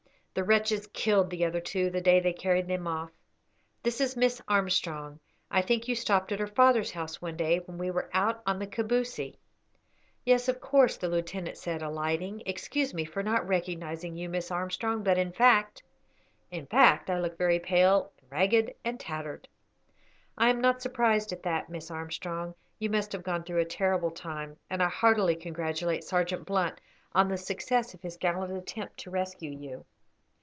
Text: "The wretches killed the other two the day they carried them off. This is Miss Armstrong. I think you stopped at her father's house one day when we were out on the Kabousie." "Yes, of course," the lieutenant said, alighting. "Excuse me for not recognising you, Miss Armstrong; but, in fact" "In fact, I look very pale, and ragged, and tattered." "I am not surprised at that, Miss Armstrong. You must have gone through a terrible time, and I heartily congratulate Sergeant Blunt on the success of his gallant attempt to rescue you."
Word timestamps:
"The 0.33 0.45
wretches 0.45 0.87
killed 0.93 1.29
the 1.29 1.43
other 1.43 1.59
two 1.59 1.89
the 1.89 1.99
day 1.99 2.21
they 2.21 2.31
carried 2.31 2.69
them 2.69 2.87
off. 2.87 3.11
This 3.83 3.99
is 3.99 4.15
Miss 4.15 4.41
Armstrong. 4.47 5.19
I 5.51 5.61
think 5.61 5.89
you 5.89 5.93
stopped 5.93 6.31
at 6.31 6.39
her 6.39 6.47
father's 6.47 6.89
house 6.91 7.21
one 7.21 7.35
day 7.35 7.57
when 7.57 7.77
we 7.77 7.91
were 7.91 8.09
out 8.13 8.41
on 8.45 8.57
the 8.57 8.65
Kabousie." 8.65 9.35
"Yes, 10.23 10.47
of 10.47 10.61
course," 10.61 10.95
the 10.95 11.09
lieutenant 11.09 11.57
said, 11.57 11.81
alighting. 11.81 12.43
"Excuse 12.45 12.93
me 12.93 13.03
for 13.03 13.21
not 13.21 13.45
recognising 13.45 14.15
you, 14.15 14.29
Miss 14.29 14.51
Armstrong; 14.51 15.03
but, 15.03 15.17
in 15.17 15.33
fact" 15.33 15.83
"In 16.49 16.65
fact, 16.65 17.09
I 17.09 17.19
look 17.19 17.37
very 17.37 17.59
pale, 17.59 18.13
and 18.21 18.31
ragged, 18.31 18.73
and 18.85 18.97
tattered." 18.97 19.49
"I 20.37 20.47
am 20.49 20.61
not 20.61 20.81
surprised 20.81 21.33
at 21.33 21.43
that, 21.43 21.67
Miss 21.69 21.91
Armstrong. 21.91 22.55
You 22.79 22.89
must 22.89 23.11
have 23.11 23.23
gone 23.23 23.43
through 23.43 23.59
a 23.59 23.65
terrible 23.65 24.11
time, 24.11 24.55
and 24.69 24.81
I 24.81 24.87
heartily 24.87 25.35
congratulate 25.35 26.05
Sergeant 26.05 26.45
Blunt 26.45 26.79
on 27.13 27.27
the 27.27 27.37
success 27.37 27.93
of 27.93 28.01
his 28.01 28.15
gallant 28.15 28.55
attempt 28.57 28.95
to 28.99 29.11
rescue 29.11 29.51
you." 29.51 29.83